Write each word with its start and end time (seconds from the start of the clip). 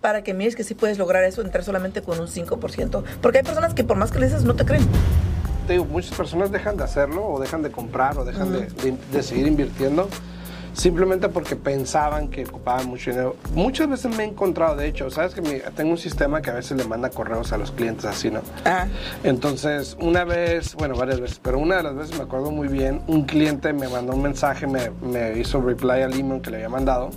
para 0.00 0.22
que 0.22 0.34
mires 0.34 0.56
que 0.56 0.64
sí 0.64 0.74
puedes 0.74 0.98
lograr 0.98 1.24
eso, 1.24 1.42
entrar 1.42 1.62
solamente 1.64 2.02
con 2.02 2.18
un 2.20 2.26
5%. 2.28 3.02
Porque 3.20 3.38
hay 3.38 3.44
personas 3.44 3.74
que 3.74 3.84
por 3.84 3.96
más 3.96 4.10
que 4.10 4.18
le 4.18 4.26
dices 4.26 4.44
no 4.44 4.54
te 4.54 4.64
creen. 4.64 4.86
Te 5.66 5.74
digo, 5.74 5.84
muchas 5.84 6.16
personas 6.16 6.50
dejan 6.50 6.76
de 6.76 6.84
hacerlo 6.84 7.26
o 7.26 7.38
dejan 7.40 7.62
de 7.62 7.70
comprar 7.70 8.18
o 8.18 8.24
dejan 8.24 8.52
de, 8.52 8.60
de- 8.66 8.96
de 9.12 9.22
seguir 9.22 9.46
invirtiendo 9.46 10.08
simplemente 10.72 11.28
porque 11.28 11.56
pensaban 11.56 12.28
que 12.28 12.44
ocupaban 12.44 12.86
mucho 12.86 13.10
dinero. 13.10 13.36
Muchas 13.54 13.88
veces 13.90 14.16
me 14.16 14.22
he 14.22 14.26
encontrado, 14.28 14.76
de 14.76 14.86
hecho, 14.86 15.10
sabes 15.10 15.34
que 15.34 15.42
mi- 15.42 15.60
tengo 15.76 15.90
un 15.90 15.98
sistema 15.98 16.40
que 16.40 16.50
a 16.50 16.54
veces 16.54 16.76
le 16.76 16.84
manda 16.84 17.10
correos 17.10 17.52
a 17.52 17.58
los 17.58 17.72
clientes 17.72 18.04
así, 18.04 18.30
¿no? 18.30 18.40
Ah, 18.64 18.86
Entonces, 19.24 19.96
una 20.00 20.24
vez, 20.24 20.74
bueno, 20.76 20.94
varias 20.94 21.20
veces, 21.20 21.40
pero 21.42 21.58
una 21.58 21.76
de 21.78 21.82
las 21.82 21.96
veces 21.96 22.16
me 22.16 22.22
acuerdo 22.24 22.50
muy 22.52 22.68
bien, 22.68 23.02
un 23.08 23.24
cliente 23.24 23.72
me 23.72 23.88
mandó 23.88 24.12
un 24.14 24.22
mensaje, 24.22 24.66
me, 24.68 24.90
me 25.02 25.38
hizo 25.38 25.60
reply 25.60 26.02
al 26.02 26.14
email 26.18 26.40
que 26.40 26.50
le 26.50 26.56
había 26.58 26.68
mandado 26.68 27.10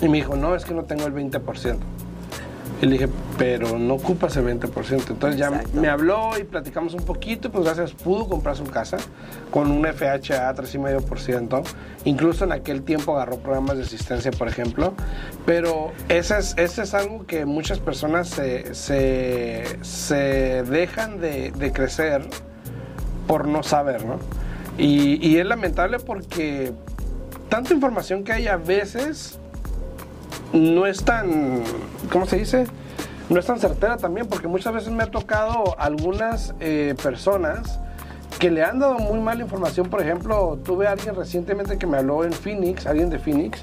y 0.00 0.08
me 0.08 0.18
dijo, 0.18 0.34
no, 0.36 0.54
es 0.56 0.64
que 0.64 0.74
no 0.74 0.82
tengo 0.84 1.06
el 1.06 1.14
20%. 1.14 1.76
Y 2.82 2.86
le 2.86 2.92
dije, 2.92 3.08
pero 3.36 3.78
no 3.78 3.94
ocupas 3.94 4.36
el 4.36 4.46
20%. 4.46 5.10
Entonces 5.10 5.38
ya 5.38 5.48
Exacto. 5.48 5.80
me 5.80 5.88
habló 5.88 6.38
y 6.38 6.44
platicamos 6.44 6.94
un 6.94 7.04
poquito, 7.04 7.50
pues 7.52 7.64
gracias, 7.64 7.92
pudo 7.92 8.26
comprar 8.26 8.56
su 8.56 8.64
casa 8.64 8.96
con 9.50 9.70
un 9.70 9.84
FHA 9.84 10.54
3,5%. 10.54 11.62
Incluso 12.04 12.44
en 12.44 12.52
aquel 12.52 12.82
tiempo 12.82 13.14
agarró 13.14 13.36
programas 13.38 13.76
de 13.76 13.82
asistencia, 13.82 14.30
por 14.30 14.48
ejemplo. 14.48 14.94
Pero 15.44 15.92
ese 16.08 16.38
es, 16.38 16.54
ese 16.56 16.82
es 16.82 16.94
algo 16.94 17.26
que 17.26 17.44
muchas 17.44 17.80
personas 17.80 18.28
se, 18.28 18.74
se, 18.74 19.64
se 19.82 20.62
dejan 20.62 21.20
de, 21.20 21.50
de 21.50 21.72
crecer 21.72 22.22
por 23.26 23.46
no 23.46 23.62
saber, 23.62 24.06
¿no? 24.06 24.18
Y, 24.78 25.18
y 25.26 25.36
es 25.36 25.44
lamentable 25.44 25.98
porque 25.98 26.72
tanta 27.50 27.74
información 27.74 28.24
que 28.24 28.32
hay 28.32 28.46
a 28.46 28.56
veces 28.56 29.39
no 30.52 30.86
es 30.86 31.04
tan, 31.04 31.62
¿cómo 32.12 32.26
se 32.26 32.36
dice? 32.36 32.66
No 33.28 33.38
es 33.38 33.46
tan 33.46 33.60
certera 33.60 33.96
también, 33.96 34.26
porque 34.26 34.48
muchas 34.48 34.74
veces 34.74 34.92
me 34.92 35.04
ha 35.04 35.10
tocado 35.10 35.78
algunas 35.78 36.54
eh, 36.60 36.94
personas 37.02 37.78
que 38.38 38.50
le 38.50 38.64
han 38.64 38.78
dado 38.78 38.98
muy 38.98 39.20
mala 39.20 39.42
información. 39.42 39.88
Por 39.88 40.00
ejemplo, 40.00 40.58
tuve 40.64 40.88
a 40.88 40.92
alguien 40.92 41.14
recientemente 41.14 41.78
que 41.78 41.86
me 41.86 41.98
habló 41.98 42.24
en 42.24 42.32
Phoenix, 42.32 42.86
alguien 42.86 43.10
de 43.10 43.18
Phoenix, 43.18 43.60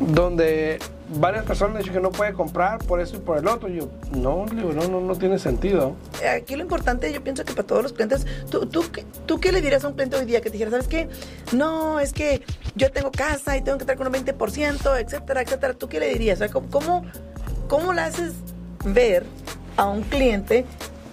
donde 0.00 0.78
varias 1.14 1.44
personas 1.44 1.74
me 1.74 1.78
dijeron 1.80 2.02
que 2.02 2.08
no 2.08 2.12
puede 2.12 2.32
comprar 2.32 2.78
por 2.78 3.00
eso 3.00 3.16
y 3.16 3.20
por 3.20 3.38
el 3.38 3.46
otro. 3.46 3.68
Yo, 3.68 3.88
no, 4.16 4.46
no, 4.46 4.72
no, 4.88 5.00
no 5.00 5.16
tiene 5.16 5.38
sentido. 5.38 5.94
aquí 6.36 6.56
lo 6.56 6.62
importante, 6.62 7.12
yo 7.12 7.22
pienso 7.22 7.44
que 7.44 7.52
para 7.52 7.66
todos 7.66 7.82
los 7.82 7.92
clientes, 7.92 8.26
¿tú, 8.50 8.66
tú, 8.66 8.84
qué- 8.92 9.04
¿tú 9.26 9.38
qué 9.40 9.52
le 9.52 9.60
dirías 9.60 9.84
a 9.84 9.88
un 9.88 9.94
cliente 9.94 10.16
hoy 10.16 10.24
día 10.24 10.40
que 10.40 10.48
te 10.50 10.52
dijera, 10.52 10.70
¿sabes 10.70 10.88
qué? 10.88 11.08
No, 11.52 12.00
es 12.00 12.12
que 12.12 12.42
yo 12.74 12.90
tengo 12.92 13.10
casa 13.10 13.56
y 13.56 13.62
tengo 13.62 13.78
que 13.78 13.82
estar 13.84 13.96
con 13.96 14.06
un 14.06 14.12
20%, 14.12 14.96
etcétera, 15.00 15.42
etcétera. 15.42 15.74
¿Tú 15.74 15.88
qué 15.88 16.00
le 16.00 16.08
dirías? 16.08 16.38
O 16.38 16.44
sea, 16.44 16.48
¿cómo, 16.50 16.68
cómo, 16.70 17.04
cómo 17.68 17.92
le 17.92 18.00
haces 18.02 18.32
ver 18.84 19.24
a 19.76 19.86
un 19.88 20.02
cliente 20.02 20.64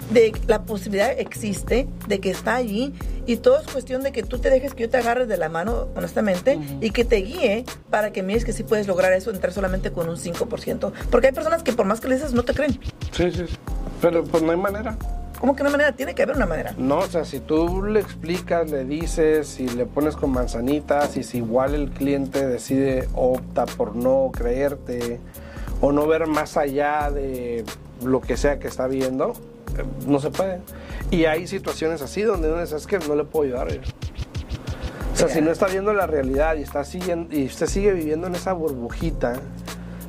de 0.09 0.33
la 0.47 0.63
posibilidad 0.63 1.11
existe, 1.11 1.87
de 2.07 2.19
que 2.19 2.31
está 2.31 2.55
allí 2.55 2.93
y 3.25 3.37
todo 3.37 3.59
es 3.59 3.67
cuestión 3.67 4.01
de 4.01 4.11
que 4.11 4.23
tú 4.23 4.39
te 4.39 4.49
dejes 4.49 4.73
que 4.73 4.83
yo 4.83 4.89
te 4.89 4.97
agarre 4.97 5.25
de 5.27 5.37
la 5.37 5.49
mano, 5.49 5.87
honestamente, 5.95 6.59
y 6.81 6.91
que 6.91 7.05
te 7.05 7.17
guíe 7.17 7.65
para 7.89 8.11
que 8.11 8.23
mires 8.23 8.43
que 8.43 8.53
sí 8.53 8.63
puedes 8.63 8.87
lograr 8.87 9.13
eso, 9.13 9.29
entrar 9.29 9.53
solamente 9.53 9.91
con 9.91 10.09
un 10.09 10.17
5%. 10.17 10.91
Porque 11.11 11.27
hay 11.27 11.33
personas 11.33 11.63
que 11.63 11.73
por 11.73 11.85
más 11.85 11.99
que 11.99 12.07
le 12.07 12.15
dices 12.15 12.33
no 12.33 12.43
te 12.43 12.53
creen. 12.53 12.79
Sí, 13.11 13.31
sí, 13.31 13.45
sí. 13.47 13.55
Pero 14.01 14.23
pues 14.23 14.41
no 14.41 14.51
hay 14.51 14.57
manera. 14.57 14.97
¿Cómo 15.39 15.55
que 15.55 15.63
no 15.63 15.69
hay 15.69 15.73
manera? 15.73 15.95
Tiene 15.95 16.15
que 16.15 16.23
haber 16.23 16.35
una 16.35 16.45
manera. 16.45 16.73
No, 16.77 16.97
o 16.99 17.07
sea, 17.07 17.23
si 17.23 17.39
tú 17.39 17.83
le 17.83 17.99
explicas, 17.99 18.69
le 18.69 18.83
dices, 18.83 19.47
si 19.47 19.67
le 19.69 19.85
pones 19.85 20.15
con 20.15 20.31
manzanitas, 20.31 21.15
y 21.15 21.23
si 21.23 21.37
igual 21.37 21.75
el 21.75 21.91
cliente 21.91 22.45
decide, 22.45 23.07
opta 23.13 23.65
por 23.65 23.95
no 23.95 24.31
creerte 24.33 25.19
o 25.81 25.93
no 25.93 26.07
ver 26.07 26.27
más 26.27 26.57
allá 26.57 27.09
de 27.09 27.63
lo 28.03 28.19
que 28.19 28.35
sea 28.35 28.59
que 28.59 28.67
está 28.67 28.87
viendo, 28.87 29.33
no 30.07 30.19
se 30.19 30.31
puede. 30.31 30.61
Y 31.11 31.25
hay 31.25 31.47
situaciones 31.47 32.01
así 32.01 32.21
donde 32.21 32.49
uno 32.49 32.61
dice, 32.61 32.75
es 32.75 32.87
que 32.87 32.99
no 32.99 33.15
le 33.15 33.23
puedo 33.23 33.45
ayudar. 33.45 33.71
eh". 33.71 33.81
O 35.13 35.15
sea, 35.15 35.27
si 35.27 35.41
no 35.41 35.51
está 35.51 35.67
viendo 35.67 35.93
la 35.93 36.07
realidad 36.07 36.55
y, 36.55 36.61
está 36.61 36.83
siguiendo, 36.83 37.35
y 37.35 37.45
usted 37.45 37.67
sigue 37.67 37.91
viviendo 37.93 38.27
en 38.27 38.35
esa 38.35 38.53
burbujita 38.53 39.33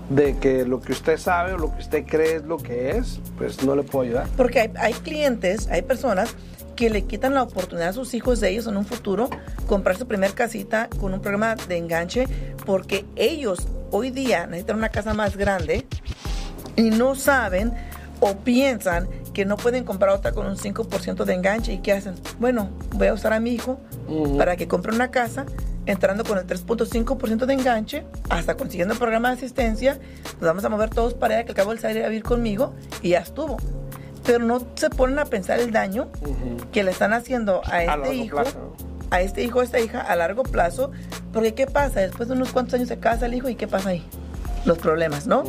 de 0.08 0.36
que 0.38 0.64
lo 0.64 0.80
que 0.80 0.92
usted 0.92 1.18
sabe 1.18 1.52
o 1.52 1.58
lo 1.58 1.72
que 1.72 1.80
usted 1.80 2.04
cree 2.06 2.36
es 2.36 2.44
lo 2.44 2.58
que 2.58 2.90
es, 2.90 3.20
pues 3.38 3.62
no 3.64 3.74
le 3.74 3.82
puedo 3.82 4.04
ayudar. 4.04 4.26
Porque 4.36 4.60
hay, 4.60 4.70
hay 4.76 4.92
clientes, 4.92 5.68
hay 5.68 5.82
personas 5.82 6.34
que 6.80 6.90
le 6.90 7.02
quitan 7.02 7.34
la 7.34 7.42
oportunidad 7.42 7.90
a 7.90 7.92
sus 7.92 8.14
hijos 8.14 8.40
de 8.40 8.50
ellos 8.50 8.66
en 8.66 8.76
un 8.76 8.86
futuro 8.86 9.28
comprar 9.66 9.98
su 9.98 10.06
primer 10.06 10.32
casita 10.32 10.88
con 10.98 11.12
un 11.12 11.20
programa 11.20 11.54
de 11.54 11.76
enganche 11.76 12.26
porque 12.64 13.04
ellos 13.16 13.68
hoy 13.90 14.10
día 14.10 14.46
necesitan 14.46 14.78
una 14.78 14.88
casa 14.88 15.12
más 15.12 15.36
grande 15.36 15.86
y 16.76 16.90
no 16.90 17.16
saben 17.16 17.74
o 18.20 18.36
piensan 18.36 19.08
que 19.32 19.44
no 19.44 19.56
pueden 19.56 19.84
comprar 19.84 20.10
otra 20.10 20.32
con 20.32 20.46
un 20.46 20.56
5% 20.56 21.24
de 21.24 21.34
enganche 21.34 21.72
y 21.74 21.78
¿qué 21.78 21.92
hacen? 21.92 22.14
Bueno, 22.38 22.68
voy 22.94 23.06
a 23.08 23.14
usar 23.14 23.32
a 23.32 23.40
mi 23.40 23.52
hijo 23.52 23.78
para 24.38 24.56
que 24.56 24.66
compre 24.68 24.92
una 24.94 25.10
casa 25.10 25.46
entrando 25.86 26.24
con 26.24 26.36
el 26.38 26.46
3.5% 26.46 27.46
de 27.46 27.54
enganche 27.54 28.04
hasta 28.28 28.56
consiguiendo 28.56 28.92
el 28.94 28.98
programa 28.98 29.28
de 29.30 29.36
asistencia 29.36 29.98
nos 30.40 30.42
vamos 30.48 30.64
a 30.64 30.68
mover 30.68 30.90
todos 30.90 31.14
para 31.14 31.36
allá 31.36 31.44
que 31.44 31.52
al 31.52 31.56
cabo 31.56 31.72
él 31.72 31.78
va 31.84 31.88
a 31.88 31.92
ir 31.92 32.04
a 32.04 32.08
vivir 32.08 32.22
conmigo 32.22 32.74
y 33.02 33.10
ya 33.10 33.20
estuvo. 33.20 33.56
Pero 34.26 34.44
no 34.44 34.62
se 34.74 34.90
ponen 34.90 35.18
a 35.18 35.24
pensar 35.24 35.58
el 35.60 35.72
daño 35.72 36.08
que 36.72 36.82
le 36.84 36.90
están 36.90 37.12
haciendo 37.12 37.62
a 37.64 37.76
A 37.76 37.84
este 37.84 38.14
hijo 38.14 38.36
plazo. 38.36 38.76
a 39.10 39.20
este 39.22 39.42
hijo 39.42 39.60
o 39.60 39.62
esta 39.62 39.80
hija 39.80 40.00
a 40.00 40.14
largo 40.16 40.42
plazo 40.42 40.90
porque 41.32 41.54
qué 41.54 41.66
pasa 41.66 42.00
después 42.00 42.28
de 42.28 42.34
unos 42.34 42.52
cuantos 42.52 42.74
años 42.74 42.88
se 42.88 42.98
casa 42.98 43.26
el 43.26 43.34
hijo 43.34 43.48
y 43.48 43.54
qué 43.54 43.66
pasa 43.66 43.90
ahí 43.90 44.04
los 44.66 44.78
problemas 44.78 45.26
no 45.26 45.42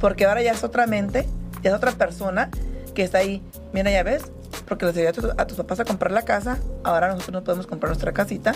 porque 0.00 0.26
ahora 0.26 0.42
ya 0.42 0.52
es 0.52 0.62
otra 0.62 0.86
mente 0.86 1.26
ya 1.62 1.70
es 1.70 1.76
otra 1.76 1.92
persona 1.92 2.50
que 2.98 3.04
está 3.04 3.18
ahí 3.18 3.40
mira 3.72 3.92
ya 3.92 4.02
ves 4.02 4.24
porque 4.66 4.84
les 4.86 4.96
ayudé 4.96 5.08
a, 5.08 5.12
tu- 5.12 5.30
a 5.36 5.46
tus 5.46 5.56
papás 5.56 5.78
a 5.78 5.84
comprar 5.84 6.10
la 6.10 6.22
casa 6.22 6.58
ahora 6.82 7.06
nosotros 7.08 7.32
no 7.32 7.44
podemos 7.44 7.66
comprar 7.68 7.90
nuestra 7.90 8.12
casita 8.12 8.52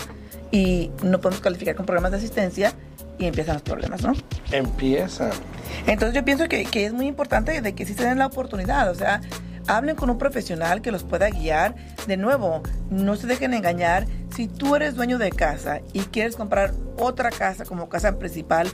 y 0.51 0.91
no 1.01 1.21
podemos 1.21 1.39
calificar 1.41 1.75
con 1.75 1.85
programas 1.85 2.11
de 2.11 2.17
asistencia 2.17 2.73
y 3.17 3.25
empiezan 3.25 3.53
los 3.55 3.61
problemas 3.63 4.01
no 4.03 4.11
Empieza. 4.51 5.29
entonces 5.87 6.13
yo 6.13 6.25
pienso 6.25 6.49
que, 6.49 6.65
que 6.65 6.85
es 6.85 6.91
muy 6.93 7.07
importante 7.07 7.61
de 7.61 7.73
que 7.73 7.85
sí 7.85 7.93
se 7.93 8.03
den 8.03 8.17
la 8.19 8.25
oportunidad, 8.25 8.91
o 8.91 8.95
sea, 8.95 9.21
hablen 9.67 9.95
con 9.95 10.09
un 10.09 10.17
profesional 10.17 10.81
que 10.81 10.91
los 10.91 11.03
pueda 11.03 11.29
guiar. 11.29 11.73
De 12.05 12.17
nuevo, 12.17 12.61
no 12.91 13.15
se 13.15 13.27
dejen 13.27 13.53
engañar. 13.53 14.05
Si 14.35 14.47
tú 14.47 14.75
eres 14.75 14.95
dueño 14.95 15.17
de 15.17 15.31
casa 15.31 15.79
y 15.93 16.01
quieres 16.01 16.35
comprar 16.35 16.73
otra 16.97 17.29
casa 17.31 17.63
como 17.65 17.87
casa 17.87 18.19
principal, 18.19 18.67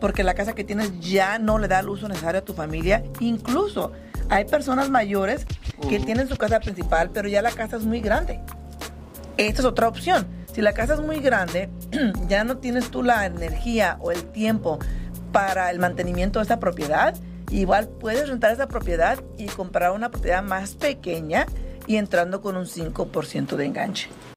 porque 0.00 0.22
la 0.22 0.34
casa 0.34 0.54
que 0.54 0.62
tienes 0.62 0.98
ya 1.00 1.38
no 1.40 1.58
le 1.58 1.66
da 1.68 1.80
el 1.80 1.88
uso 1.88 2.06
necesario 2.08 2.40
a 2.40 2.44
tu 2.44 2.54
familia, 2.54 3.02
incluso 3.20 3.90
hay 4.28 4.44
personas 4.44 4.90
mayores 4.90 5.46
que 5.88 6.00
tienen 6.00 6.28
su 6.28 6.36
casa 6.36 6.60
principal, 6.60 7.10
pero 7.12 7.28
ya 7.28 7.42
la 7.42 7.50
casa 7.50 7.76
es 7.76 7.84
muy 7.84 8.00
grande. 8.00 8.40
Esta 9.36 9.62
es 9.62 9.66
otra 9.66 9.88
opción. 9.88 10.26
Si 10.52 10.62
la 10.62 10.72
casa 10.72 10.94
es 10.94 11.00
muy 11.00 11.20
grande, 11.20 11.68
ya 12.28 12.44
no 12.44 12.58
tienes 12.58 12.90
tú 12.90 13.02
la 13.02 13.26
energía 13.26 13.98
o 14.00 14.10
el 14.10 14.24
tiempo 14.24 14.78
para 15.32 15.70
el 15.70 15.78
mantenimiento 15.78 16.38
de 16.38 16.44
esta 16.44 16.58
propiedad, 16.58 17.14
igual 17.50 17.88
puedes 17.88 18.28
rentar 18.28 18.52
esa 18.52 18.66
propiedad 18.66 19.22
y 19.36 19.46
comprar 19.46 19.92
una 19.92 20.10
propiedad 20.10 20.42
más 20.42 20.74
pequeña 20.74 21.46
y 21.86 21.96
entrando 21.96 22.40
con 22.40 22.56
un 22.56 22.64
5% 22.64 23.56
de 23.56 23.64
enganche. 23.66 24.08